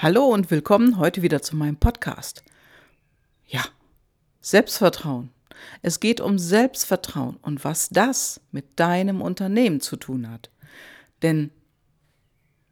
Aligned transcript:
Hallo 0.00 0.26
und 0.26 0.52
willkommen 0.52 0.98
heute 0.98 1.22
wieder 1.22 1.42
zu 1.42 1.56
meinem 1.56 1.74
Podcast. 1.74 2.44
Ja, 3.48 3.64
Selbstvertrauen. 4.40 5.30
Es 5.82 5.98
geht 5.98 6.20
um 6.20 6.38
Selbstvertrauen 6.38 7.36
und 7.42 7.64
was 7.64 7.88
das 7.88 8.40
mit 8.52 8.78
deinem 8.78 9.20
Unternehmen 9.20 9.80
zu 9.80 9.96
tun 9.96 10.30
hat. 10.30 10.50
Denn 11.22 11.50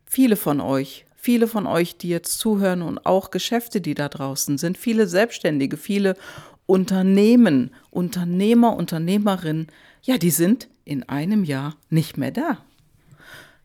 viele 0.05 0.37
von 0.37 0.61
euch, 0.61 1.05
viele 1.17 1.49
von 1.49 1.67
euch, 1.67 1.99
die 1.99 2.11
jetzt 2.11 2.39
zuhören 2.39 2.81
und 2.81 3.05
auch 3.05 3.33
Geschäfte, 3.33 3.81
die 3.81 3.95
da 3.95 4.09
draußen 4.09 4.57
sind, 4.57 4.79
viele 4.79 5.09
Selbstständige, 5.09 5.77
viele 5.77 6.15
Unternehmen, 6.67 7.75
Unternehmer, 7.91 8.77
Unternehmerinnen, 8.77 9.67
ja, 10.01 10.17
die 10.17 10.31
sind 10.31 10.69
in 10.85 11.03
einem 11.09 11.43
Jahr 11.43 11.75
nicht 11.91 12.19
mehr 12.19 12.31
da. 12.31 12.65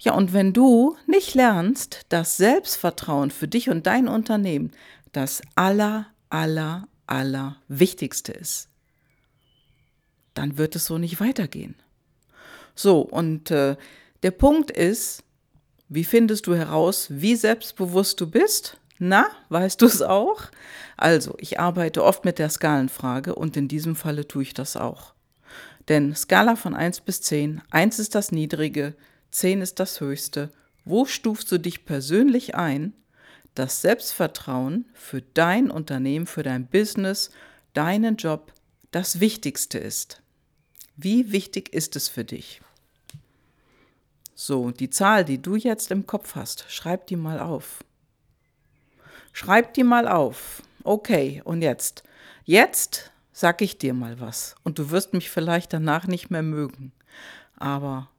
Ja, 0.03 0.15
und 0.15 0.33
wenn 0.33 0.51
du 0.51 0.97
nicht 1.05 1.35
lernst, 1.35 2.07
dass 2.09 2.35
Selbstvertrauen 2.35 3.29
für 3.29 3.47
dich 3.47 3.69
und 3.69 3.85
dein 3.85 4.07
Unternehmen 4.07 4.71
das 5.11 5.43
aller, 5.53 6.07
aller, 6.31 6.87
aller 7.05 7.57
Wichtigste 7.67 8.31
ist, 8.31 8.67
dann 10.33 10.57
wird 10.57 10.75
es 10.75 10.85
so 10.85 10.97
nicht 10.97 11.19
weitergehen. 11.19 11.75
So, 12.73 13.01
und 13.01 13.51
äh, 13.51 13.75
der 14.23 14.31
Punkt 14.31 14.71
ist, 14.71 15.23
wie 15.87 16.03
findest 16.03 16.47
du 16.47 16.55
heraus, 16.55 17.05
wie 17.11 17.35
selbstbewusst 17.35 18.19
du 18.19 18.31
bist? 18.31 18.77
Na, 18.97 19.27
weißt 19.49 19.79
du 19.83 19.85
es 19.85 20.01
auch? 20.01 20.45
Also, 20.97 21.35
ich 21.37 21.59
arbeite 21.59 22.03
oft 22.03 22.25
mit 22.25 22.39
der 22.39 22.49
Skalenfrage 22.49 23.35
und 23.35 23.55
in 23.55 23.67
diesem 23.67 23.95
Falle 23.95 24.27
tue 24.27 24.41
ich 24.41 24.55
das 24.55 24.77
auch. 24.77 25.13
Denn 25.89 26.15
Skala 26.15 26.55
von 26.55 26.73
1 26.73 27.01
bis 27.01 27.21
10, 27.21 27.61
1 27.69 27.99
ist 27.99 28.15
das 28.15 28.31
Niedrige, 28.31 28.95
10 29.31 29.61
ist 29.61 29.79
das 29.79 29.99
Höchste. 29.99 30.51
Wo 30.85 31.05
stufst 31.05 31.51
du 31.51 31.57
dich 31.57 31.85
persönlich 31.85 32.55
ein, 32.55 32.93
dass 33.55 33.81
Selbstvertrauen 33.81 34.85
für 34.93 35.21
dein 35.21 35.69
Unternehmen, 35.71 36.27
für 36.27 36.43
dein 36.43 36.67
Business, 36.67 37.31
deinen 37.73 38.17
Job 38.17 38.53
das 38.91 39.19
Wichtigste 39.19 39.77
ist? 39.77 40.21
Wie 40.97 41.31
wichtig 41.31 41.73
ist 41.73 41.95
es 41.95 42.09
für 42.09 42.23
dich? 42.23 42.61
So, 44.35 44.71
die 44.71 44.89
Zahl, 44.89 45.23
die 45.23 45.41
du 45.41 45.55
jetzt 45.55 45.91
im 45.91 46.07
Kopf 46.07 46.35
hast, 46.35 46.65
schreib 46.69 47.07
die 47.07 47.15
mal 47.15 47.39
auf. 47.39 47.83
Schreib 49.33 49.73
die 49.75 49.83
mal 49.83 50.07
auf. 50.07 50.63
Okay, 50.83 51.41
und 51.45 51.61
jetzt? 51.61 52.03
Jetzt 52.43 53.11
sag 53.31 53.61
ich 53.61 53.77
dir 53.77 53.93
mal 53.93 54.19
was 54.19 54.55
und 54.63 54.79
du 54.79 54.89
wirst 54.89 55.13
mich 55.13 55.29
vielleicht 55.29 55.73
danach 55.73 56.07
nicht 56.07 56.31
mehr 56.31 56.41
mögen. 56.41 56.91
Aber 57.55 58.09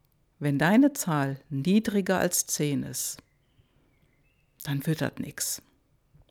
wenn 0.42 0.58
deine 0.58 0.92
Zahl 0.92 1.36
niedriger 1.50 2.18
als 2.18 2.48
10 2.48 2.82
ist, 2.82 3.18
dann 4.64 4.84
wird 4.88 5.00
das 5.00 5.12
nichts. 5.18 5.62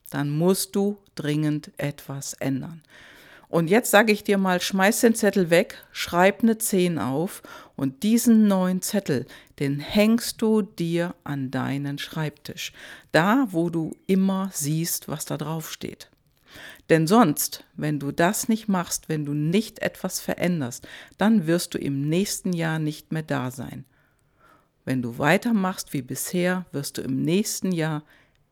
Dann 0.09 0.29
musst 0.29 0.75
du 0.75 0.97
dringend 1.15 1.71
etwas 1.77 2.33
ändern. 2.33 2.81
Und 3.47 3.69
jetzt 3.69 3.89
sage 3.89 4.11
ich 4.11 4.25
dir 4.25 4.37
mal, 4.37 4.59
schmeiß 4.59 4.99
den 4.99 5.15
Zettel 5.15 5.49
weg, 5.49 5.77
schreib 5.93 6.43
eine 6.43 6.57
10 6.57 6.99
auf 6.99 7.41
und 7.77 8.03
diesen 8.03 8.49
neuen 8.49 8.81
Zettel, 8.81 9.27
den 9.59 9.79
hängst 9.79 10.41
du 10.41 10.61
dir 10.61 11.15
an 11.23 11.49
deinen 11.49 11.97
Schreibtisch. 11.97 12.73
Da, 13.13 13.47
wo 13.51 13.69
du 13.69 13.95
immer 14.07 14.49
siehst, 14.53 15.07
was 15.07 15.23
da 15.23 15.37
drauf 15.37 15.71
steht. 15.71 16.11
Denn 16.89 17.07
sonst, 17.07 17.63
wenn 17.77 17.97
du 17.97 18.11
das 18.11 18.49
nicht 18.49 18.67
machst, 18.67 19.07
wenn 19.07 19.23
du 19.23 19.33
nicht 19.33 19.79
etwas 19.79 20.19
veränderst, 20.19 20.85
dann 21.17 21.47
wirst 21.47 21.75
du 21.75 21.77
im 21.77 22.09
nächsten 22.09 22.51
Jahr 22.51 22.77
nicht 22.77 23.13
mehr 23.13 23.23
da 23.23 23.51
sein. 23.51 23.85
Wenn 24.85 25.01
du 25.01 25.17
weitermachst 25.17 25.93
wie 25.93 26.01
bisher, 26.01 26.65
wirst 26.71 26.97
du 26.97 27.01
im 27.01 27.21
nächsten 27.21 27.71
Jahr 27.71 28.03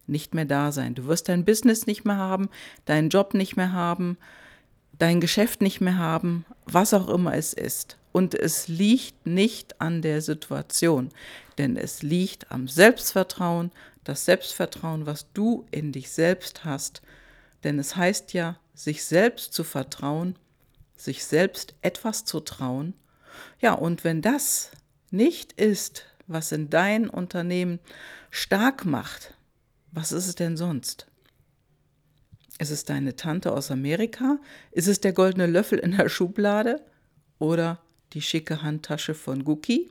nicht 0.08 0.33
mehr 0.33 0.45
da 0.45 0.72
sein. 0.72 0.95
Du 0.95 1.05
wirst 1.05 1.30
dein 1.30 1.45
Business 1.45 1.88
nicht 1.88 2.05
mehr 2.05 2.17
haben, 2.17 2.49
deinen 2.85 3.09
Job 3.09 3.33
nicht 3.33 3.55
mehr 3.55 3.72
haben, 3.72 4.17
dein 4.97 5.22
Geschäft 5.22 5.61
nicht 5.61 5.81
mehr 5.81 5.97
haben, 5.97 6.45
was 6.66 6.94
auch 6.94 7.07
immer 7.07 7.35
es 7.35 7.53
ist. 7.53 7.97
Und 8.12 8.34
es 8.35 8.68
liegt 8.68 9.25
nicht 9.25 9.79
an 9.79 10.01
der 10.01 10.22
Situation, 10.22 11.09
denn 11.57 11.78
es 11.78 12.01
liegt 12.01 12.51
am 12.51 12.68
Selbstvertrauen, 12.68 13.72
das 14.03 14.25
Selbstvertrauen, 14.25 15.06
was 15.06 15.31
du 15.34 15.66
in 15.72 15.91
dich 15.91 16.09
selbst 16.12 16.66
hast. 16.66 17.01
Denn 17.63 17.78
es 17.78 17.95
heißt 17.95 18.34
ja, 18.34 18.57
sich 18.73 19.03
selbst 19.03 19.53
zu 19.53 19.63
vertrauen, 19.63 20.35
sich 20.95 21.23
selbst 21.23 21.75
etwas 21.81 22.25
zu 22.25 22.39
trauen. 22.39 22.94
Ja, 23.62 23.73
und 23.73 24.03
wenn 24.03 24.22
das 24.22 24.72
nicht 25.12 25.53
ist, 25.53 26.06
was 26.29 26.51
in 26.51 26.69
dein 26.69 27.09
Unternehmen 27.09 27.79
stark 28.29 28.85
macht, 28.85 29.34
was 29.91 30.12
ist 30.12 30.28
es 30.28 30.35
denn 30.35 30.56
sonst? 30.56 31.07
Ist 32.59 32.72
es 32.72 32.85
deine 32.85 33.16
Tante 33.16 33.51
aus 33.51 33.72
Amerika? 33.72 34.38
Ist 34.72 34.88
es 34.88 35.01
der 35.01 35.13
goldene 35.13 35.47
Löffel 35.47 35.79
in 35.79 35.97
der 35.97 36.09
Schublade? 36.09 36.85
Oder 37.39 37.81
die 38.13 38.22
schicke 38.22 38.62
Handtasche 38.62 39.13
von 39.13 39.44
Guki? 39.44 39.89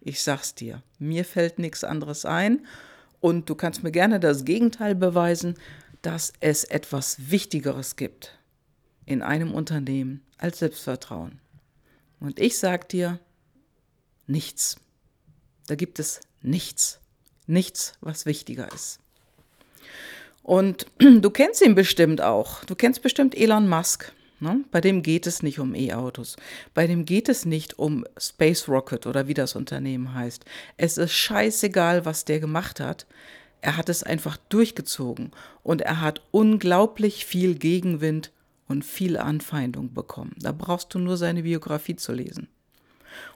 Ich 0.00 0.22
sag's 0.22 0.54
dir, 0.54 0.82
mir 0.98 1.24
fällt 1.24 1.58
nichts 1.58 1.82
anderes 1.82 2.26
ein 2.26 2.66
und 3.20 3.48
du 3.48 3.54
kannst 3.54 3.82
mir 3.82 3.92
gerne 3.92 4.20
das 4.20 4.44
Gegenteil 4.44 4.94
beweisen, 4.94 5.54
dass 6.02 6.34
es 6.40 6.64
etwas 6.64 7.30
Wichtigeres 7.30 7.96
gibt 7.96 8.38
in 9.06 9.22
einem 9.22 9.54
Unternehmen 9.54 10.22
als 10.36 10.58
Selbstvertrauen. 10.58 11.40
Und 12.20 12.38
ich 12.38 12.58
sag 12.58 12.88
dir, 12.90 13.18
nichts. 14.26 14.76
Da 15.66 15.74
gibt 15.74 15.98
es 15.98 16.20
nichts. 16.42 17.00
Nichts, 17.46 17.94
was 18.00 18.26
wichtiger 18.26 18.72
ist. 18.72 19.00
Und 20.42 20.86
du 20.98 21.30
kennst 21.30 21.62
ihn 21.62 21.74
bestimmt 21.74 22.20
auch. 22.20 22.64
Du 22.64 22.74
kennst 22.74 23.02
bestimmt 23.02 23.34
Elon 23.36 23.68
Musk. 23.68 24.12
Ne? 24.40 24.64
Bei 24.70 24.80
dem 24.80 25.02
geht 25.02 25.26
es 25.26 25.42
nicht 25.42 25.58
um 25.58 25.74
E-Autos. 25.74 26.36
Bei 26.74 26.86
dem 26.86 27.04
geht 27.04 27.28
es 27.28 27.44
nicht 27.46 27.78
um 27.78 28.04
Space 28.18 28.68
Rocket 28.68 29.06
oder 29.06 29.26
wie 29.26 29.34
das 29.34 29.56
Unternehmen 29.56 30.14
heißt. 30.14 30.44
Es 30.76 30.98
ist 30.98 31.12
scheißegal, 31.12 32.04
was 32.04 32.24
der 32.24 32.40
gemacht 32.40 32.78
hat. 32.80 33.06
Er 33.62 33.78
hat 33.78 33.88
es 33.88 34.02
einfach 34.02 34.36
durchgezogen 34.50 35.30
und 35.62 35.80
er 35.80 36.02
hat 36.02 36.20
unglaublich 36.30 37.24
viel 37.24 37.54
Gegenwind 37.54 38.32
und 38.68 38.84
viel 38.84 39.16
Anfeindung 39.16 39.94
bekommen. 39.94 40.34
Da 40.38 40.52
brauchst 40.52 40.92
du 40.92 40.98
nur 40.98 41.16
seine 41.16 41.42
Biografie 41.44 41.96
zu 41.96 42.12
lesen. 42.12 42.48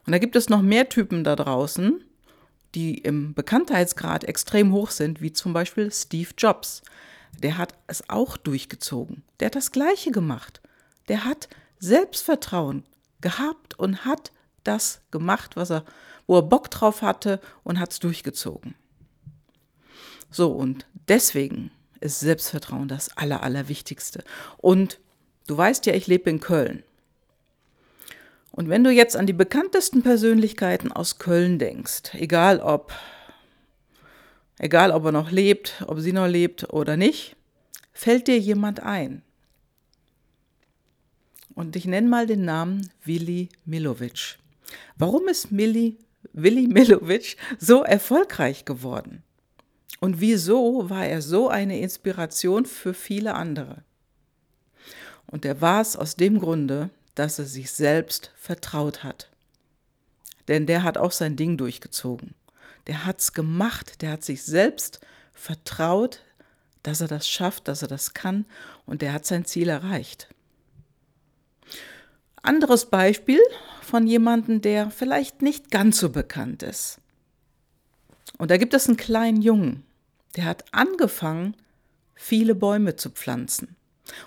Und 0.07 0.13
da 0.13 0.19
gibt 0.19 0.37
es 0.37 0.49
noch 0.49 0.63
mehr 0.63 0.89
Typen 0.89 1.25
da 1.25 1.37
draußen, 1.37 2.03
die 2.75 2.99
im 2.99 3.35
Bekanntheitsgrad 3.35 4.25
extrem 4.25 4.73
hoch 4.73 4.91
sind, 4.91 5.21
wie 5.21 5.33
zum 5.33 5.53
Beispiel 5.53 5.91
Steve 5.93 6.31
Jobs. 6.37 6.83
Der 7.43 7.59
hat 7.59 7.75
es 7.87 8.09
auch 8.09 8.37
durchgezogen. 8.37 9.23
Der 9.41 9.47
hat 9.47 9.55
das 9.57 9.73
Gleiche 9.73 10.11
gemacht. 10.11 10.61
Der 11.09 11.25
hat 11.25 11.49
Selbstvertrauen 11.79 12.85
gehabt 13.21 13.79
und 13.79 14.05
hat 14.05 14.33
das 14.65 15.01
gemacht, 15.11 15.57
was 15.57 15.71
er, 15.71 15.85
wo 16.27 16.37
er 16.37 16.43
Bock 16.43 16.71
drauf 16.71 17.03
hatte 17.03 17.41
und 17.65 17.79
hat 17.79 17.93
es 17.93 18.01
durchgezogen. 18.01 18.75
So, 20.31 20.53
und 20.53 20.87
deswegen 21.09 21.71
ist 22.01 22.21
Selbstvertrauen 22.21 22.89
das 22.89 23.17
Aller, 23.17 23.43
Allerwichtigste. 23.43 24.23
Und 24.59 25.01
du 25.47 25.57
weißt 25.57 25.87
ja, 25.87 25.95
ich 25.95 26.07
lebe 26.07 26.29
in 26.31 26.41
Köln. 26.41 26.83
Und 28.59 28.69
wenn 28.69 28.83
du 28.83 28.91
jetzt 28.91 29.15
an 29.15 29.29
die 29.29 29.33
bekanntesten 29.33 30.03
Persönlichkeiten 30.03 30.91
aus 30.91 31.21
Köln 31.21 31.61
denkst, 31.61 32.13
egal 32.15 32.59
ob, 32.59 32.93
egal 34.59 34.91
ob 34.91 35.05
er 35.05 35.13
noch 35.13 35.31
lebt, 35.31 35.85
ob 35.87 36.01
sie 36.01 36.13
noch 36.13 36.27
lebt 36.27 36.73
oder 36.73 36.97
nicht, 36.97 37.37
fällt 37.93 38.27
dir 38.27 38.37
jemand 38.37 38.81
ein. 38.81 39.23
Und 41.55 41.77
ich 41.77 41.85
nenne 41.85 42.09
mal 42.09 42.27
den 42.27 42.45
Namen 42.45 42.91
Willi 43.05 43.49
Milovic. 43.65 44.41
Warum 44.97 45.29
ist 45.29 45.53
Milli, 45.53 45.97
Willi 46.33 46.67
Milovic 46.67 47.37
so 47.61 47.85
erfolgreich 47.85 48.65
geworden? 48.65 49.23
Und 50.01 50.21
wieso 50.21 50.91
war 50.91 51.07
er 51.07 51.23
so 51.23 51.47
eine 51.49 51.79
Inspiration 51.79 52.67
für 52.67 52.93
viele 52.93 53.35
andere? 53.35 53.85
Und 55.29 55.45
er 55.45 55.61
war 55.61 55.81
es 55.81 55.95
aus 55.95 56.17
dem 56.17 56.41
Grunde, 56.41 56.91
dass 57.19 57.39
er 57.39 57.47
sich 57.47 57.73
selbst 57.73 58.33
vertraut 58.37 59.03
hat. 59.03 59.29
Denn 60.47 60.67
der 60.67 60.85
hat 60.85 60.97
auch 60.97 61.13
sein 61.13 61.37
Ding 61.37 61.57
durchgezogen. 61.57 62.35
Der 62.87 63.05
hat's 63.05 63.33
gemacht, 63.33 64.03
der 64.03 64.13
hat 64.13 64.25
sich 64.25 64.45
selbst 64.45 65.01
vertraut, 65.35 66.23
dass 66.83 67.01
er 67.01 67.09
das 67.09 67.29
schafft, 67.29 67.69
dass 67.69 67.83
er 67.83 67.89
das 67.89 68.15
kann 68.15 68.47
und 68.87 69.03
der 69.03 69.13
hat 69.13 69.27
sein 69.27 69.45
Ziel 69.45 69.69
erreicht. 69.69 70.29
Anderes 72.41 72.87
Beispiel 72.87 73.41
von 73.83 74.07
jemandem, 74.07 74.61
der 74.61 74.91
vielleicht 74.91 75.43
nicht 75.43 75.71
ganz 75.71 75.99
so 75.99 76.11
bekannt 76.11 76.63
ist. 76.63 76.99
Und 78.39 78.51
da 78.51 78.57
gibt 78.57 78.75
es 78.75 78.87
einen 78.87 78.97
kleinen 78.97 79.43
Jungen, 79.43 79.85
der 80.37 80.45
hat 80.45 80.65
angefangen, 80.73 81.57
viele 82.15 82.55
Bäume 82.55 82.97
zu 82.97 83.11
pflanzen. 83.11 83.77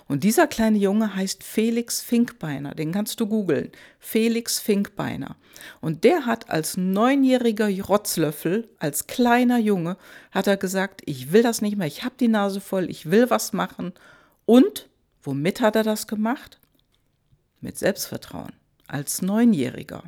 Und 0.08 0.24
dieser 0.24 0.46
kleine 0.46 0.78
Junge 0.78 1.14
heißt 1.14 1.42
Felix 1.42 2.00
Finkbeiner, 2.00 2.74
den 2.74 2.92
kannst 2.92 3.20
du 3.20 3.26
googeln. 3.26 3.70
Felix 3.98 4.58
Finkbeiner. 4.58 5.36
Und 5.80 6.04
der 6.04 6.26
hat 6.26 6.50
als 6.50 6.76
neunjähriger 6.76 7.68
Rotzlöffel, 7.82 8.68
als 8.78 9.06
kleiner 9.06 9.58
Junge, 9.58 9.96
hat 10.30 10.46
er 10.46 10.56
gesagt, 10.56 11.02
ich 11.04 11.32
will 11.32 11.42
das 11.42 11.62
nicht 11.62 11.76
mehr, 11.76 11.86
ich 11.86 12.04
habe 12.04 12.14
die 12.18 12.28
Nase 12.28 12.60
voll, 12.60 12.90
ich 12.90 13.10
will 13.10 13.30
was 13.30 13.52
machen. 13.52 13.92
Und 14.44 14.88
womit 15.22 15.60
hat 15.60 15.76
er 15.76 15.84
das 15.84 16.06
gemacht? 16.06 16.58
Mit 17.60 17.78
Selbstvertrauen, 17.78 18.52
als 18.88 19.22
Neunjähriger. 19.22 20.04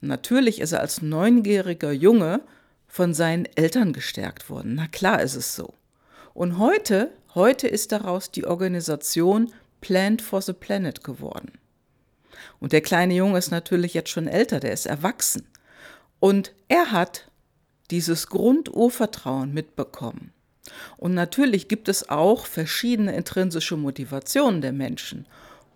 natürlich 0.00 0.60
ist 0.60 0.72
er 0.72 0.80
als 0.80 1.02
neunjähriger 1.02 1.92
Junge 1.92 2.40
von 2.86 3.12
seinen 3.12 3.46
Eltern 3.54 3.92
gestärkt 3.92 4.48
worden. 4.48 4.74
Na 4.76 4.86
klar 4.86 5.20
ist 5.20 5.34
es 5.34 5.54
so. 5.54 5.74
Und 6.38 6.58
heute 6.58 7.10
Heute 7.34 7.68
ist 7.68 7.92
daraus 7.92 8.32
die 8.32 8.46
Organisation 8.46 9.52
Plant 9.80 10.22
for 10.22 10.42
the 10.42 10.52
Planet 10.52 11.04
geworden. 11.04 11.52
Und 12.58 12.72
der 12.72 12.80
kleine 12.80 13.14
Junge 13.14 13.38
ist 13.38 13.50
natürlich 13.50 13.94
jetzt 13.94 14.10
schon 14.10 14.26
älter, 14.26 14.58
der 14.58 14.72
ist 14.72 14.86
erwachsen. 14.86 15.46
Und 16.18 16.54
er 16.66 16.90
hat 16.90 17.30
dieses 17.92 18.26
Grundurvertrauen 18.26 19.54
mitbekommen. 19.54 20.32
Und 20.96 21.14
natürlich 21.14 21.68
gibt 21.68 21.88
es 21.88 22.08
auch 22.08 22.46
verschiedene 22.46 23.14
intrinsische 23.14 23.76
Motivationen 23.76 24.60
der 24.60 24.72
Menschen. 24.72 25.26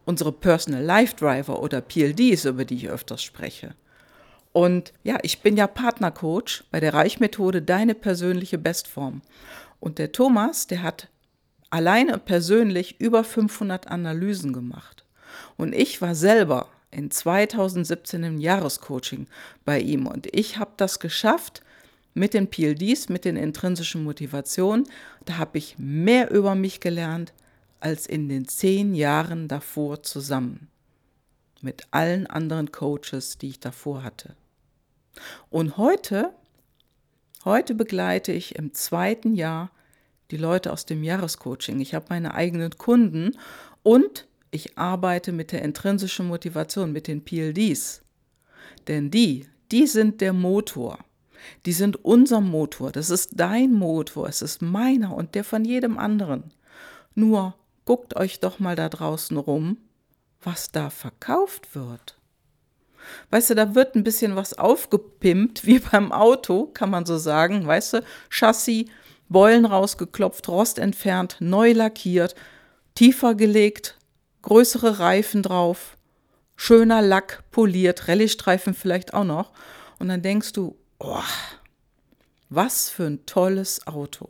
Unsere 0.05 0.33
Personal 0.33 0.83
Life 0.83 1.15
Driver 1.17 1.63
oder 1.63 1.81
PLDs, 1.81 2.45
über 2.45 2.65
die 2.65 2.75
ich 2.75 2.89
öfters 2.89 3.23
spreche. 3.23 3.77
Und 4.53 4.93
ja, 5.03 5.19
ich 5.23 5.41
bin 5.41 5.57
ja 5.57 5.67
Partnercoach 5.67 6.65
bei 6.71 6.81
der 6.81 6.95
Reichmethode 6.95 7.63
Deine 7.63 7.95
persönliche 7.95 8.59
Bestform. 8.59 9.23
Und 9.81 9.99
der 9.99 10.13
Thomas, 10.13 10.67
der 10.67 10.83
hat 10.83 11.09
alleine 11.71 12.19
persönlich 12.19 13.01
über 13.01 13.25
500 13.25 13.89
Analysen 13.89 14.53
gemacht. 14.53 15.05
Und 15.57 15.75
ich 15.75 16.03
war 16.03 16.15
selber 16.15 16.69
in 16.91 17.11
2017 17.11 18.23
im 18.23 18.39
Jahrescoaching 18.39 19.27
bei 19.65 19.81
ihm 19.81 20.07
und 20.07 20.29
ich 20.35 20.59
habe 20.59 20.73
das 20.77 21.01
geschafft 21.01 21.63
mit 22.13 22.35
den 22.35 22.49
PLDs, 22.49 23.09
mit 23.09 23.25
den 23.25 23.37
intrinsischen 23.37 24.05
Motivationen. 24.05 24.87
Da 25.25 25.39
habe 25.39 25.57
ich 25.57 25.77
mehr 25.79 26.31
über 26.31 26.55
mich 26.55 26.81
gelernt 26.81 27.33
als 27.81 28.07
in 28.07 28.29
den 28.29 28.47
zehn 28.47 28.95
Jahren 28.95 29.49
davor 29.49 30.03
zusammen 30.03 30.69
mit 31.63 31.87
allen 31.91 32.27
anderen 32.27 32.71
Coaches, 32.71 33.39
die 33.39 33.49
ich 33.49 33.61
davor 33.61 34.03
hatte. 34.03 34.35
Und 35.51 35.77
heute, 35.77 36.33
heute 37.45 37.75
begleite 37.75 38.33
ich 38.33 38.57
im 38.57 38.73
zweiten 38.73 39.35
Jahr 39.35 39.71
die 40.31 40.37
Leute 40.37 40.73
aus 40.73 40.87
dem 40.87 41.05
Jahrescoaching. 41.05 41.81
Ich 41.81 41.95
habe 41.95 42.07
meine 42.09 42.35
eigenen 42.35 42.77
Kunden 42.79 43.37
und 43.83 44.27
ich 44.51 44.79
arbeite 44.79 45.33
mit 45.33 45.53
der 45.53 45.63
intrinsischen 45.63 46.27
Motivation, 46.27 46.93
mit 46.93 47.07
den 47.07 47.25
PLDs. 47.25 48.03
Denn 48.89 49.11
die, 49.11 49.47
die 49.71 49.87
sind 49.87 50.21
der 50.21 50.33
Motor. 50.33 50.99
Die 51.67 51.73
sind 51.73 52.05
unser 52.05 52.41
Motor. 52.41 52.93
Das 52.93 53.11
ist 53.11 53.31
dein 53.35 53.73
Motor. 53.73 54.29
Es 54.29 54.43
ist 54.43 54.63
meiner 54.63 55.15
und 55.15 55.35
der 55.35 55.45
von 55.45 55.65
jedem 55.65 55.99
anderen. 55.99 56.53
Nur 57.15 57.55
guckt 57.85 58.17
euch 58.17 58.41
doch 58.41 58.59
mal 58.59 58.77
da 58.77 58.89
draußen 58.89 59.37
rum, 59.37 59.79
was 60.43 60.71
da 60.71 60.91
verkauft 60.91 61.75
wird. 61.75 62.17
Weißt 63.31 63.51
du, 63.51 63.55
da 63.55 63.75
wird 63.75 63.95
ein 63.95 64.05
bisschen 64.05 64.37
was 64.37 64.59
aufgepimpt, 64.59 65.67
wie 65.67 65.79
beim 65.93 66.13
Auto, 66.13 66.67
kann 66.67 66.91
man 66.91 67.07
so 67.07 67.19
sagen. 67.19 67.67
Weißt 67.67 67.95
du, 67.95 68.05
Chassis, 68.31 68.87
Beulen 69.29 69.65
rausgeklopft, 69.65 70.49
Rost 70.49 70.79
entfernt, 70.79 71.37
neu 71.41 71.73
lackiert, 71.73 72.35
tiefer 72.95 73.35
gelegt, 73.35 73.97
größere 74.43 74.99
Reifen 74.99 75.43
drauf, 75.43 75.97
schöner 76.57 77.01
Lack 77.01 77.43
poliert, 77.51 78.09
Rallye-Streifen 78.09 78.75
vielleicht 78.75 79.15
auch 79.15 79.25
noch. 79.25 79.53
Und 79.99 80.09
dann 80.09 80.23
denkst 80.23 80.53
du, 80.53 80.77
oh, 80.99 81.23
was 82.51 82.91
für 82.91 83.05
ein 83.05 83.25
tolles 83.25 83.87
Auto. 83.87 84.29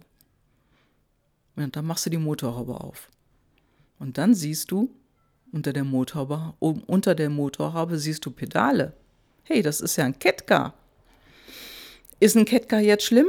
Und 1.56 1.76
dann 1.76 1.84
machst 1.84 2.06
du 2.06 2.10
die 2.10 2.18
Motorhaube 2.18 2.80
auf. 2.80 3.08
Und 3.98 4.18
dann 4.18 4.34
siehst 4.34 4.70
du, 4.70 4.94
unter 5.52 5.72
der 5.72 5.84
Motorhaube, 5.84 6.54
unter 6.58 7.14
der 7.14 7.30
Motorhaube 7.30 7.98
siehst 7.98 8.24
du 8.26 8.30
Pedale. 8.30 8.94
Hey, 9.44 9.62
das 9.62 9.80
ist 9.80 9.96
ja 9.96 10.04
ein 10.04 10.18
Kettcar. 10.18 10.74
Ist 12.20 12.36
ein 12.36 12.44
Kettcar 12.44 12.80
jetzt 12.80 13.04
schlimm? 13.04 13.26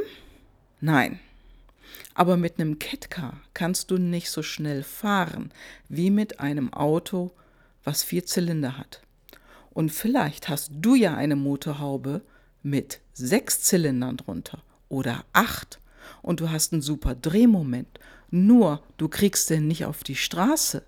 Nein. 0.80 1.20
Aber 2.16 2.38
mit 2.38 2.60
einem 2.60 2.80
Catcar 2.80 3.42
kannst 3.54 3.92
du 3.92 3.98
nicht 3.98 4.30
so 4.30 4.44
schnell 4.44 4.84
fahren 4.84 5.52
wie 5.90 6.12
mit 6.12 6.40
einem 6.40 6.72
Auto, 6.74 7.32
was 7.84 8.04
vier 8.04 8.26
Zylinder 8.26 8.78
hat. 8.78 9.02
Und 9.72 9.92
vielleicht 9.92 10.48
hast 10.48 10.72
du 10.74 10.94
ja 10.94 11.16
eine 11.16 11.36
Motorhaube 11.36 12.22
mit 12.62 13.02
sechs 13.14 13.62
Zylindern 13.62 14.18
drunter 14.18 14.62
oder 14.90 15.26
acht 15.34 15.80
und 16.22 16.40
du 16.40 16.52
hast 16.52 16.74
einen 16.74 16.84
super 16.84 17.16
Drehmoment. 17.16 18.00
Nur 18.30 18.84
du 18.98 19.10
kriegst 19.10 19.50
den 19.50 19.68
nicht 19.68 19.86
auf 19.86 20.04
die 20.04 20.16
Straße, 20.16 20.84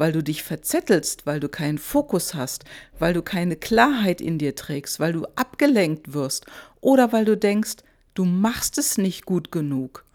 weil 0.00 0.12
du 0.12 0.22
dich 0.22 0.42
verzettelst, 0.42 1.26
weil 1.26 1.40
du 1.40 1.50
keinen 1.50 1.76
Fokus 1.76 2.32
hast, 2.32 2.64
weil 2.98 3.12
du 3.12 3.20
keine 3.20 3.54
Klarheit 3.54 4.22
in 4.22 4.38
dir 4.38 4.54
trägst, 4.54 4.98
weil 4.98 5.12
du 5.12 5.26
abgelenkt 5.36 6.14
wirst 6.14 6.46
oder 6.80 7.12
weil 7.12 7.26
du 7.26 7.36
denkst, 7.36 7.76
du 8.14 8.24
machst 8.24 8.78
es 8.78 8.96
nicht 8.96 9.26
gut 9.26 9.52
genug. 9.52 10.06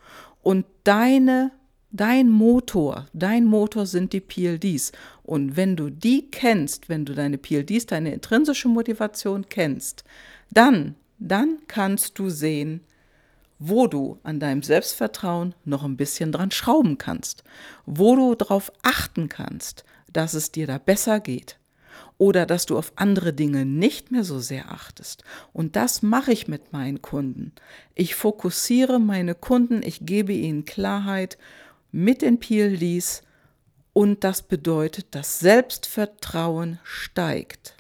Und 0.42 0.66
deine, 0.86 1.52
dein 1.92 2.32
Motor, 2.32 3.06
dein 3.14 3.46
Motor 3.46 3.86
sind 3.86 4.12
die 4.12 4.22
PLDs. 4.22 4.92
Und 5.22 5.56
wenn 5.56 5.76
du 5.76 5.92
die 5.92 6.32
kennst, 6.32 6.90
wenn 6.90 7.06
du 7.06 7.14
deine 7.14 7.38
PLDs, 7.38 7.86
deine 7.86 8.12
intrinsische 8.12 8.68
Motivation 8.68 9.46
kennst, 9.50 10.04
dann, 10.50 10.96
dann 11.20 11.60
kannst 11.68 12.18
du 12.18 12.32
sehen, 12.32 12.82
wo 13.60 13.88
du 13.88 14.20
an 14.24 14.40
deinem 14.40 14.64
Selbstvertrauen 14.64 15.56
noch 15.64 15.84
ein 15.84 15.98
bisschen 15.98 16.32
dran 16.32 16.52
schrauben 16.52 16.98
kannst, 16.98 17.44
wo 17.86 18.16
du 18.16 18.36
darauf 18.36 18.72
achten 18.84 19.30
kannst, 19.30 19.86
dass 20.12 20.34
es 20.34 20.52
dir 20.52 20.68
da 20.68 20.78
besser 20.78 21.20
geht 21.20 21.58
oder 22.18 22.46
dass 22.46 22.66
du 22.66 22.78
auf 22.78 22.94
andere 22.96 23.34
Dinge 23.34 23.66
nicht 23.66 24.12
mehr 24.12 24.24
so 24.24 24.40
sehr 24.40 24.72
achtest. 24.72 25.24
Und 25.54 25.76
das 25.76 26.02
mache 26.02 26.32
ich 26.32 26.48
mit 26.48 26.72
meinen 26.74 27.02
Kunden. 27.02 27.54
Ich 27.94 28.16
fokussiere 28.16 29.00
meine 29.00 29.36
Kunden, 29.36 29.82
ich 29.84 30.06
gebe 30.06 30.34
ihnen 30.34 30.66
Klarheit 30.66 31.38
mit 31.92 32.22
den 32.22 32.40
PLDs 32.40 33.22
und 33.94 34.24
das 34.24 34.42
bedeutet, 34.42 35.08
das 35.12 35.40
Selbstvertrauen 35.40 36.80
steigt. 36.84 37.76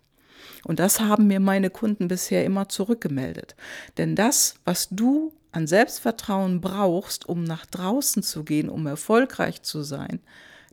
Und 0.65 0.79
das 0.79 0.99
haben 0.99 1.27
mir 1.27 1.39
meine 1.39 1.69
Kunden 1.69 2.07
bisher 2.07 2.43
immer 2.43 2.69
zurückgemeldet. 2.69 3.55
Denn 3.97 4.15
das, 4.15 4.55
was 4.65 4.89
du 4.89 5.31
an 5.55 5.67
Selbstvertrauen 5.67 6.59
brauchst, 6.59 7.27
um 7.27 7.43
nach 7.43 7.65
draußen 7.65 8.23
zu 8.23 8.43
gehen, 8.43 8.69
um 8.69 8.85
erfolgreich 8.87 9.61
zu 9.61 9.83
sein, 9.83 10.19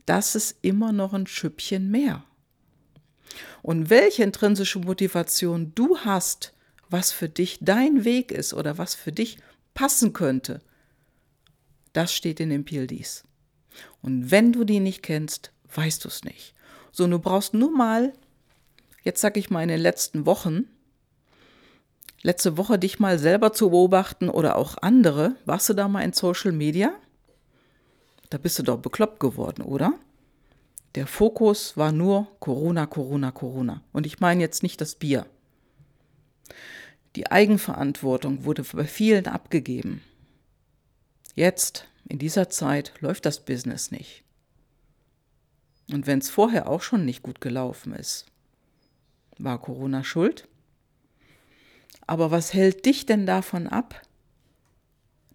das 0.05 0.35
ist 0.35 0.57
immer 0.61 0.91
noch 0.91 1.13
ein 1.13 1.25
Schüppchen 1.25 1.89
mehr. 1.89 2.23
Und 3.61 3.89
welche 3.89 4.23
intrinsische 4.23 4.79
Motivation 4.79 5.71
du 5.73 5.97
hast, 5.99 6.53
was 6.89 7.13
für 7.13 7.29
dich 7.29 7.59
dein 7.61 8.03
Weg 8.03 8.31
ist 8.31 8.53
oder 8.53 8.77
was 8.77 8.93
für 8.93 9.13
dich 9.13 9.37
passen 9.73 10.11
könnte, 10.11 10.61
das 11.93 12.13
steht 12.13 12.41
in 12.41 12.49
den 12.49 12.65
PLDs. 12.65 13.23
Und 14.01 14.31
wenn 14.31 14.51
du 14.51 14.65
die 14.65 14.81
nicht 14.81 15.01
kennst, 15.01 15.51
weißt 15.73 16.03
du 16.03 16.09
es 16.09 16.23
nicht. 16.25 16.53
So, 16.91 17.07
du 17.07 17.19
brauchst 17.19 17.53
nur 17.53 17.71
mal, 17.71 18.11
jetzt 19.03 19.21
sag 19.21 19.37
ich 19.37 19.49
mal 19.49 19.63
in 19.63 19.69
den 19.69 19.79
letzten 19.79 20.25
Wochen, 20.25 20.67
letzte 22.23 22.57
Woche 22.57 22.79
dich 22.79 22.99
mal 22.99 23.19
selber 23.19 23.53
zu 23.53 23.69
beobachten 23.69 24.29
oder 24.29 24.55
auch 24.55 24.77
andere. 24.81 25.35
Warst 25.45 25.69
du 25.69 25.73
da 25.73 25.87
mal 25.87 26.01
in 26.01 26.13
Social 26.13 26.51
Media? 26.51 26.93
Da 28.29 28.37
bist 28.39 28.57
du 28.57 28.63
doch 28.63 28.79
bekloppt 28.79 29.19
geworden, 29.19 29.61
oder? 29.61 29.93
Der 30.95 31.05
Fokus 31.05 31.77
war 31.77 31.91
nur 31.91 32.27
Corona, 32.39 32.85
Corona, 32.85 33.31
Corona. 33.31 33.83
Und 33.91 34.05
ich 34.05 34.19
meine 34.19 34.41
jetzt 34.41 34.63
nicht 34.63 34.81
das 34.81 34.95
Bier. 34.95 35.25
Die 37.15 37.29
Eigenverantwortung 37.29 38.43
wurde 38.43 38.63
bei 38.73 38.85
vielen 38.85 39.27
abgegeben. 39.27 40.01
Jetzt, 41.35 41.87
in 42.07 42.19
dieser 42.19 42.49
Zeit, 42.49 42.93
läuft 43.01 43.25
das 43.25 43.43
Business 43.43 43.91
nicht. 43.91 44.23
Und 45.91 46.07
wenn 46.07 46.19
es 46.19 46.29
vorher 46.29 46.69
auch 46.69 46.81
schon 46.81 47.05
nicht 47.05 47.23
gut 47.23 47.41
gelaufen 47.41 47.93
ist, 47.93 48.25
war 49.37 49.59
Corona 49.59 50.03
schuld? 50.03 50.47
Aber 52.07 52.31
was 52.31 52.53
hält 52.53 52.85
dich 52.85 53.05
denn 53.05 53.25
davon 53.25 53.67
ab, 53.67 54.01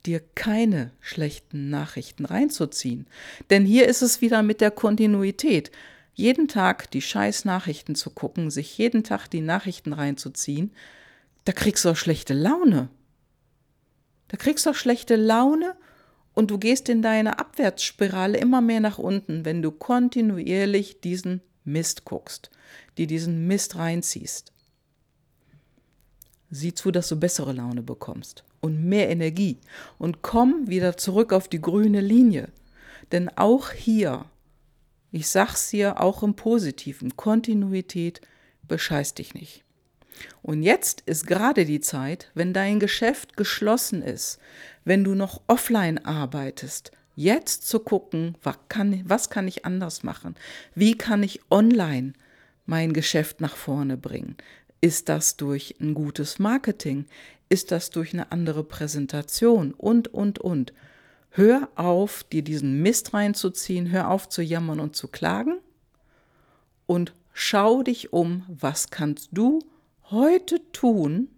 dir 0.07 0.21
keine 0.35 0.93
schlechten 1.01 1.71
Nachrichten 1.71 2.25
reinzuziehen. 2.25 3.07
Denn 3.51 3.65
hier 3.65 3.89
ist 3.89 4.03
es 4.03 4.21
wieder 4.21 4.43
mit 4.43 4.61
der 4.61 4.71
Kontinuität. 4.71 5.71
Jeden 6.15 6.49
Tag 6.49 6.91
die 6.91 7.03
scheiß 7.03 7.45
Nachrichten 7.45 7.95
zu 7.95 8.11
gucken, 8.11 8.51
sich 8.51 8.77
jeden 8.79 9.05
Tag 9.05 9.29
die 9.29 9.41
Nachrichten 9.41 9.93
reinzuziehen, 9.93 10.73
da 11.45 11.53
kriegst 11.53 11.85
du 11.85 11.91
auch 11.91 11.97
schlechte 11.97 12.35
Laune. 12.35 12.91
Da 14.29 14.37
kriegst 14.37 14.67
du 14.67 14.71
auch 14.71 14.75
schlechte 14.75 15.17
Laune 15.17 15.75
Und 16.35 16.51
du 16.53 16.59
gehst 16.59 16.89
in 16.89 17.03
deine 17.03 17.39
Abwärtsspirale 17.39 18.39
immer 18.39 18.61
mehr 18.61 18.81
nach 18.81 18.99
unten, 18.99 19.45
wenn 19.45 19.61
du 19.61 19.73
kontinuierlich 19.73 21.01
diesen 21.01 21.41
Mist 21.65 22.05
guckst, 22.05 22.51
dir 22.97 23.07
diesen 23.09 23.49
Mist 23.49 23.77
reinziehst. 23.77 24.53
Sieh 26.51 26.75
zu, 26.75 26.91
dass 26.91 27.09
du 27.09 27.17
bessere 27.17 27.53
Laune 27.53 27.83
bekommst 27.83 28.45
und 28.61 28.85
mehr 28.85 29.11
Energie 29.11 29.59
und 29.99 30.23
komm 30.23 30.69
wieder 30.69 30.97
zurück 30.97 31.33
auf 31.33 31.49
die 31.49 31.61
grüne 31.61 32.01
Linie. 32.01 32.49
Denn 33.13 33.29
auch 33.37 33.71
hier, 33.71 34.25
ich 35.11 35.29
sag's 35.29 35.71
dir 35.71 36.01
auch 36.01 36.23
im 36.23 36.35
Positiven, 36.35 37.17
Kontinuität 37.17 38.21
bescheißt 38.67 39.19
dich 39.19 39.35
nicht. 39.35 39.65
Und 40.43 40.63
jetzt 40.63 41.03
ist 41.03 41.27
gerade 41.27 41.65
die 41.65 41.81
Zeit, 41.81 42.31
wenn 42.35 42.53
dein 42.53 42.81
Geschäft 42.81 43.37
geschlossen 43.37 44.03
ist, 44.03 44.39
wenn 44.85 45.05
du 45.05 45.15
noch 45.15 45.43
offline 45.47 46.05
arbeitest, 46.05 46.93
jetzt 47.15 47.69
zu 47.69 47.81
gucken, 47.81 48.37
was 48.43 48.57
kann, 48.69 49.03
was 49.05 49.31
kann 49.31 49.49
ich 49.49 49.65
anders 49.65 50.03
machen? 50.03 50.35
Wie 50.75 50.97
kann 50.97 51.23
ich 51.23 51.41
online 51.51 52.13
mein 52.67 52.93
Geschäft 52.93 53.41
nach 53.41 53.57
vorne 53.57 53.97
bringen? 53.97 54.37
Ist 54.81 55.09
das 55.09 55.37
durch 55.37 55.75
ein 55.81 55.95
gutes 55.95 56.39
Marketing? 56.39 57.07
Ist 57.49 57.73
das 57.73 57.91
durch 57.91 58.13
eine 58.13 58.31
andere 58.31 58.63
Präsentation? 58.63 59.73
Und, 59.73 60.09
und, 60.09 60.39
und. 60.39 60.73
Hör 61.31 61.69
auf, 61.75 62.25
dir 62.25 62.43
diesen 62.43 62.83
Mist 62.83 63.15
reinzuziehen, 63.15 63.91
hör 63.91 64.11
auf 64.11 64.29
zu 64.29 64.43
jammern 64.43 64.81
und 64.81 64.97
zu 64.97 65.09
klagen 65.09 65.59
und 66.87 67.13
schau 67.33 67.83
dich 67.83 68.13
um, 68.13 68.45
was 68.49 68.91
kannst 68.91 69.29
du 69.33 69.61
heute 70.11 70.61
tun, 70.73 71.29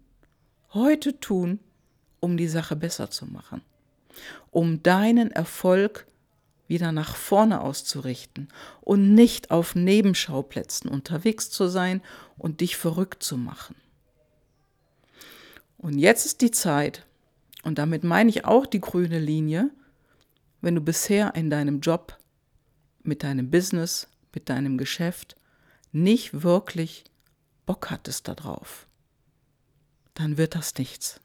heute 0.72 1.18
tun, 1.18 1.58
um 2.20 2.36
die 2.36 2.46
Sache 2.46 2.76
besser 2.76 3.10
zu 3.10 3.26
machen, 3.26 3.62
um 4.50 4.82
deinen 4.82 5.32
Erfolg 5.32 6.06
wieder 6.70 6.92
nach 6.92 7.16
vorne 7.16 7.60
auszurichten 7.60 8.48
und 8.80 9.14
nicht 9.14 9.50
auf 9.50 9.74
Nebenschauplätzen 9.74 10.88
unterwegs 10.88 11.50
zu 11.50 11.68
sein 11.68 12.00
und 12.38 12.62
dich 12.62 12.76
verrückt 12.76 13.22
zu 13.22 13.36
machen. 13.36 13.74
Und 15.76 15.98
jetzt 15.98 16.24
ist 16.24 16.40
die 16.40 16.52
Zeit, 16.52 17.04
und 17.64 17.78
damit 17.78 18.04
meine 18.04 18.30
ich 18.30 18.44
auch 18.44 18.66
die 18.66 18.80
grüne 18.80 19.18
Linie, 19.18 19.70
wenn 20.60 20.74
du 20.74 20.80
bisher 20.80 21.34
in 21.34 21.50
deinem 21.50 21.80
Job, 21.80 22.16
mit 23.02 23.22
deinem 23.22 23.50
Business, 23.50 24.08
mit 24.32 24.48
deinem 24.48 24.78
Geschäft 24.78 25.36
nicht 25.92 26.42
wirklich 26.42 27.04
Bock 27.66 27.90
hattest 27.90 28.28
darauf, 28.28 28.86
dann 30.14 30.38
wird 30.38 30.54
das 30.54 30.74
nichts. 30.76 31.20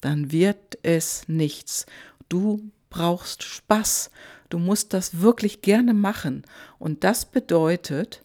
Dann 0.00 0.32
wird 0.32 0.78
es 0.82 1.28
nichts. 1.28 1.86
Du 2.28 2.70
brauchst 2.88 3.42
Spaß. 3.42 4.10
Du 4.48 4.58
musst 4.58 4.92
das 4.92 5.20
wirklich 5.20 5.62
gerne 5.62 5.94
machen. 5.94 6.44
Und 6.78 7.04
das 7.04 7.24
bedeutet, 7.24 8.24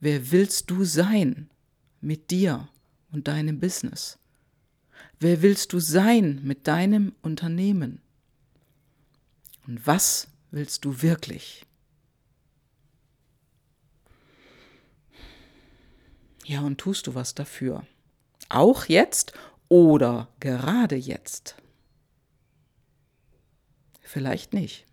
wer 0.00 0.30
willst 0.30 0.70
du 0.70 0.84
sein 0.84 1.50
mit 2.00 2.30
dir 2.30 2.68
und 3.12 3.28
deinem 3.28 3.60
Business? 3.60 4.18
Wer 5.20 5.42
willst 5.42 5.72
du 5.72 5.80
sein 5.80 6.40
mit 6.44 6.66
deinem 6.66 7.14
Unternehmen? 7.22 8.00
Und 9.66 9.86
was 9.86 10.28
willst 10.50 10.84
du 10.84 11.02
wirklich? 11.02 11.64
Ja, 16.44 16.62
und 16.62 16.78
tust 16.78 17.06
du 17.06 17.14
was 17.14 17.34
dafür? 17.34 17.86
Auch 18.48 18.86
jetzt 18.86 19.32
oder 19.68 20.28
gerade 20.40 20.96
jetzt? 20.96 21.56
Vielleicht 24.00 24.54
nicht. 24.54 24.87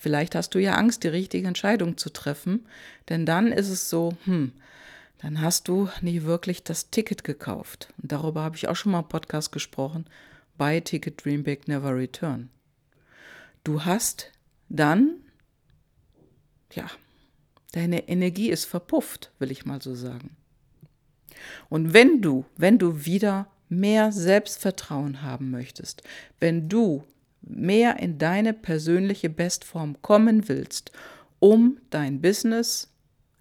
Vielleicht 0.00 0.34
hast 0.34 0.54
du 0.54 0.58
ja 0.58 0.76
Angst, 0.76 1.04
die 1.04 1.08
richtige 1.08 1.46
Entscheidung 1.46 1.98
zu 1.98 2.08
treffen, 2.08 2.66
denn 3.10 3.26
dann 3.26 3.52
ist 3.52 3.68
es 3.68 3.90
so, 3.90 4.16
hm, 4.24 4.52
dann 5.18 5.42
hast 5.42 5.68
du 5.68 5.90
nie 6.00 6.22
wirklich 6.22 6.64
das 6.64 6.88
Ticket 6.88 7.22
gekauft. 7.22 7.92
Und 8.00 8.10
darüber 8.10 8.40
habe 8.40 8.56
ich 8.56 8.66
auch 8.66 8.76
schon 8.76 8.92
mal 8.92 9.00
im 9.00 9.08
Podcast 9.08 9.52
gesprochen. 9.52 10.06
Buy 10.56 10.80
Ticket, 10.80 11.22
Dream 11.22 11.42
Big, 11.42 11.68
Never 11.68 11.94
Return. 11.94 12.48
Du 13.62 13.84
hast 13.84 14.32
dann, 14.70 15.16
ja, 16.72 16.86
deine 17.72 18.08
Energie 18.08 18.48
ist 18.48 18.64
verpufft, 18.64 19.30
will 19.38 19.50
ich 19.50 19.66
mal 19.66 19.82
so 19.82 19.94
sagen. 19.94 20.34
Und 21.68 21.92
wenn 21.92 22.22
du, 22.22 22.46
wenn 22.56 22.78
du 22.78 23.04
wieder 23.04 23.50
mehr 23.68 24.12
Selbstvertrauen 24.12 25.20
haben 25.20 25.50
möchtest, 25.50 26.02
wenn 26.38 26.70
du 26.70 27.04
mehr 27.42 27.98
in 27.98 28.18
deine 28.18 28.52
persönliche 28.52 29.30
Bestform 29.30 30.00
kommen 30.02 30.48
willst, 30.48 30.92
um 31.38 31.78
dein 31.90 32.20
Business, 32.20 32.92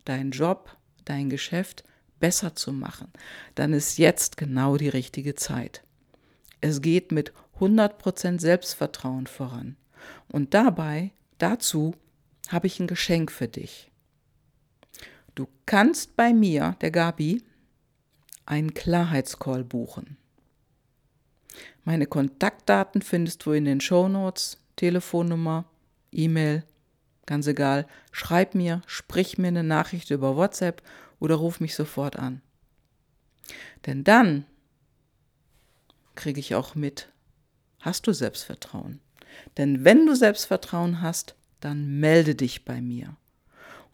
dein 0.05 0.31
Job, 0.31 0.75
dein 1.05 1.29
Geschäft 1.29 1.83
besser 2.19 2.55
zu 2.55 2.73
machen, 2.73 3.11
dann 3.55 3.73
ist 3.73 3.97
jetzt 3.97 4.37
genau 4.37 4.77
die 4.77 4.89
richtige 4.89 5.35
Zeit. 5.35 5.83
Es 6.61 6.81
geht 6.81 7.11
mit 7.11 7.31
100% 7.59 8.39
Selbstvertrauen 8.39 9.27
voran. 9.27 9.75
Und 10.31 10.53
dabei, 10.53 11.11
dazu, 11.37 11.95
habe 12.49 12.67
ich 12.67 12.79
ein 12.79 12.87
Geschenk 12.87 13.31
für 13.31 13.47
dich. 13.47 13.91
Du 15.35 15.47
kannst 15.65 16.15
bei 16.15 16.33
mir, 16.33 16.75
der 16.81 16.91
Gabi, 16.91 17.43
einen 18.45 18.73
Klarheitscall 18.73 19.63
buchen. 19.63 20.17
Meine 21.83 22.05
Kontaktdaten 22.05 23.01
findest 23.01 23.45
du 23.45 23.51
in 23.51 23.65
den 23.65 23.81
Shownotes, 23.81 24.57
Telefonnummer, 24.75 25.65
E-Mail, 26.11 26.63
ganz 27.25 27.47
egal. 27.47 27.87
Schreib 28.11 28.55
mir, 28.55 28.81
sprich 28.85 29.37
mir 29.37 29.47
eine 29.47 29.63
Nachricht 29.63 30.09
über 30.09 30.35
WhatsApp 30.35 30.81
oder 31.19 31.35
ruf 31.35 31.59
mich 31.59 31.75
sofort 31.75 32.17
an. 32.17 32.41
Denn 33.85 34.03
dann 34.03 34.45
kriege 36.15 36.39
ich 36.39 36.55
auch 36.55 36.75
mit, 36.75 37.09
hast 37.79 38.07
du 38.07 38.13
Selbstvertrauen. 38.13 38.99
Denn 39.57 39.85
wenn 39.85 40.05
du 40.05 40.15
Selbstvertrauen 40.15 41.01
hast, 41.01 41.35
dann 41.59 41.99
melde 41.99 42.35
dich 42.35 42.65
bei 42.65 42.81
mir. 42.81 43.15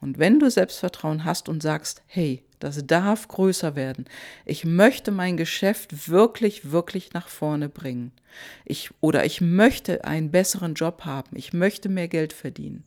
Und 0.02 0.18
wenn 0.20 0.40
du 0.40 0.50
Selbstvertrauen 0.50 1.24
hast 1.24 1.50
und 1.50 1.62
sagst, 1.62 2.04
hey, 2.08 2.44
das 2.66 2.88
darf 2.88 3.28
größer 3.28 3.76
werden. 3.76 4.06
Ich 4.44 4.66
möchte 4.66 5.12
mein 5.12 5.38
Geschäft 5.38 6.10
wirklich, 6.10 6.72
wirklich 6.72 7.14
nach 7.14 7.28
vorne 7.28 7.70
bringen. 7.70 8.12
Ich, 8.66 8.90
oder 9.02 9.24
ich 9.24 9.40
möchte 9.40 10.04
einen 10.04 10.32
besseren 10.32 10.74
Job 10.74 11.06
haben. 11.06 11.36
Ich 11.36 11.54
möchte 11.54 11.90
mehr 11.90 12.08
Geld 12.08 12.34
verdienen. 12.34 12.84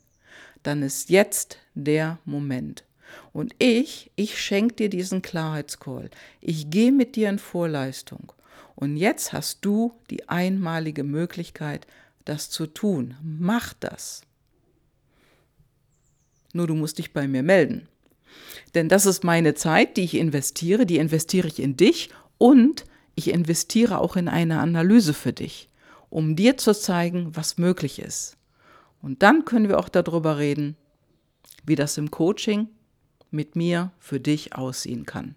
Dann 0.63 0.83
ist 0.83 1.09
jetzt 1.09 1.59
der 1.75 2.19
Moment. 2.25 2.83
Und 3.31 3.55
ich, 3.57 4.11
ich 4.17 4.41
schenke 4.41 4.75
dir 4.75 4.89
diesen 4.89 5.21
Klarheitscall. 5.21 6.09
Ich 6.41 6.69
gehe 6.69 6.91
mit 6.91 7.15
dir 7.15 7.29
in 7.29 7.39
Vorleistung. 7.39 8.33
Und 8.75 8.97
jetzt 8.97 9.31
hast 9.31 9.63
du 9.63 9.93
die 10.09 10.27
einmalige 10.27 11.05
Möglichkeit, 11.05 11.87
das 12.25 12.49
zu 12.49 12.67
tun. 12.67 13.15
Mach 13.23 13.73
das. 13.73 14.23
Nur 16.51 16.67
du 16.67 16.75
musst 16.75 16.97
dich 16.97 17.13
bei 17.13 17.29
mir 17.29 17.43
melden. 17.43 17.87
Denn 18.75 18.89
das 18.89 19.05
ist 19.05 19.23
meine 19.23 19.55
Zeit, 19.55 19.97
die 19.97 20.03
ich 20.03 20.15
investiere, 20.15 20.85
die 20.85 20.97
investiere 20.97 21.47
ich 21.47 21.59
in 21.59 21.77
dich 21.77 22.09
und 22.37 22.85
ich 23.15 23.29
investiere 23.29 23.99
auch 23.99 24.15
in 24.15 24.27
eine 24.27 24.59
Analyse 24.59 25.13
für 25.13 25.33
dich, 25.33 25.69
um 26.09 26.35
dir 26.35 26.57
zu 26.57 26.73
zeigen, 26.73 27.35
was 27.35 27.57
möglich 27.57 27.99
ist. 27.99 28.37
Und 29.01 29.23
dann 29.23 29.45
können 29.45 29.69
wir 29.69 29.79
auch 29.79 29.89
darüber 29.89 30.37
reden, 30.37 30.75
wie 31.65 31.75
das 31.75 31.97
im 31.97 32.11
Coaching 32.11 32.67
mit 33.31 33.55
mir 33.55 33.91
für 33.99 34.19
dich 34.19 34.55
aussehen 34.55 35.05
kann. 35.05 35.35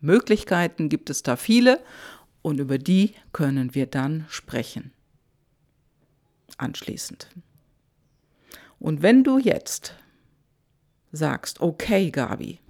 Möglichkeiten 0.00 0.88
gibt 0.88 1.08
es 1.08 1.22
da 1.22 1.36
viele 1.36 1.80
und 2.42 2.60
über 2.60 2.78
die 2.78 3.14
können 3.32 3.74
wir 3.74 3.86
dann 3.86 4.26
sprechen. 4.28 4.92
Anschließend. 6.58 7.28
Und 8.78 9.02
wenn 9.02 9.24
du 9.24 9.38
jetzt 9.38 9.94
sagst, 11.16 11.60
okay, 11.60 12.10
Gabi, 12.10 12.60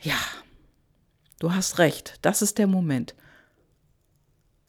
ja, 0.00 0.18
du 1.38 1.52
hast 1.52 1.78
recht, 1.78 2.18
das 2.22 2.42
ist 2.42 2.58
der 2.58 2.66
Moment, 2.66 3.14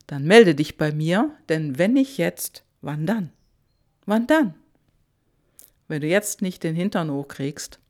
dann 0.06 0.24
melde 0.24 0.54
dich 0.54 0.76
bei 0.76 0.92
mir, 0.92 1.36
denn 1.48 1.78
wenn 1.78 1.94
nicht 1.94 2.16
jetzt, 2.18 2.64
wann 2.80 3.06
dann? 3.06 3.32
Wann 4.04 4.26
dann? 4.26 4.54
Wenn 5.88 6.00
du 6.00 6.06
jetzt 6.06 6.42
nicht 6.42 6.62
den 6.62 6.74
Hintern 6.74 7.10
hochkriegst, 7.10 7.80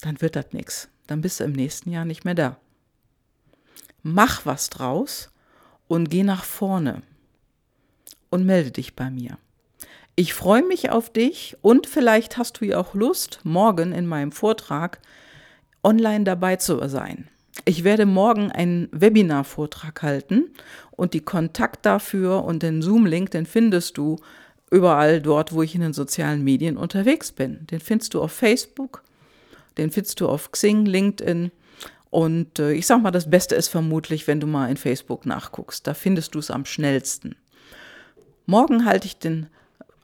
dann 0.00 0.20
wird 0.20 0.36
das 0.36 0.52
nichts. 0.52 0.88
Dann 1.06 1.20
bist 1.20 1.40
du 1.40 1.44
im 1.44 1.52
nächsten 1.52 1.90
Jahr 1.90 2.04
nicht 2.04 2.24
mehr 2.24 2.34
da. 2.34 2.58
Mach 4.02 4.46
was 4.46 4.70
draus 4.70 5.30
und 5.88 6.10
geh 6.10 6.22
nach 6.22 6.44
vorne 6.44 7.02
und 8.30 8.44
melde 8.44 8.72
dich 8.72 8.96
bei 8.96 9.10
mir. 9.10 9.38
Ich 10.14 10.34
freue 10.34 10.62
mich 10.62 10.90
auf 10.90 11.10
dich 11.10 11.56
und 11.62 11.86
vielleicht 11.86 12.36
hast 12.36 12.60
du 12.60 12.66
ja 12.66 12.78
auch 12.78 12.94
Lust, 12.94 13.40
morgen 13.44 13.92
in 13.92 14.06
meinem 14.06 14.30
Vortrag 14.30 15.00
online 15.82 16.24
dabei 16.24 16.56
zu 16.56 16.86
sein. 16.88 17.28
Ich 17.64 17.82
werde 17.82 18.04
morgen 18.04 18.52
einen 18.52 18.88
Webinar-Vortrag 18.92 20.02
halten 20.02 20.50
und 20.90 21.14
die 21.14 21.20
Kontakt 21.20 21.86
dafür 21.86 22.44
und 22.44 22.62
den 22.62 22.82
Zoom-Link, 22.82 23.30
den 23.30 23.46
findest 23.46 23.96
du 23.96 24.18
überall 24.70 25.22
dort, 25.22 25.52
wo 25.52 25.62
ich 25.62 25.74
in 25.74 25.80
den 25.80 25.92
sozialen 25.94 26.44
Medien 26.44 26.76
unterwegs 26.76 27.32
bin. 27.32 27.66
Den 27.70 27.80
findest 27.80 28.12
du 28.12 28.20
auf 28.20 28.32
Facebook, 28.32 29.02
den 29.78 29.90
findest 29.90 30.20
du 30.20 30.28
auf 30.28 30.52
Xing, 30.52 30.84
LinkedIn. 30.84 31.52
Und 32.10 32.58
äh, 32.58 32.72
ich 32.72 32.86
sag 32.86 33.02
mal, 33.02 33.10
das 33.10 33.30
Beste 33.30 33.54
ist 33.54 33.68
vermutlich, 33.68 34.26
wenn 34.26 34.40
du 34.40 34.46
mal 34.46 34.70
in 34.70 34.76
Facebook 34.76 35.24
nachguckst. 35.24 35.86
Da 35.86 35.94
findest 35.94 36.34
du 36.34 36.38
es 36.38 36.50
am 36.50 36.66
schnellsten. 36.66 37.36
Morgen 38.44 38.84
halte 38.84 39.06
ich 39.06 39.18
den, 39.18 39.46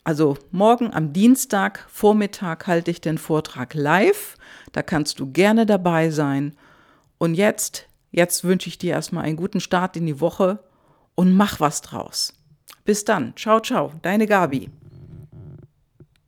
also 0.04 0.36
morgen 0.50 0.92
am 0.92 1.12
Dienstag 1.12 1.86
Vormittag 1.88 2.66
halte 2.66 2.90
ich 2.90 3.00
den 3.00 3.18
Vortrag 3.18 3.74
live. 3.74 4.36
Da 4.72 4.82
kannst 4.82 5.20
du 5.20 5.30
gerne 5.30 5.66
dabei 5.66 6.10
sein. 6.10 6.56
Und 7.18 7.34
jetzt, 7.34 7.86
jetzt 8.10 8.44
wünsche 8.44 8.68
ich 8.68 8.78
dir 8.78 8.92
erstmal 8.92 9.24
einen 9.24 9.36
guten 9.36 9.60
Start 9.60 9.96
in 9.96 10.06
die 10.06 10.20
Woche 10.20 10.60
und 11.14 11.34
mach 11.34 11.60
was 11.60 11.82
draus. 11.82 12.32
Bis 12.84 13.04
dann. 13.04 13.34
Ciao, 13.36 13.60
ciao. 13.60 13.92
Deine 14.02 14.26
Gabi. 14.26 14.70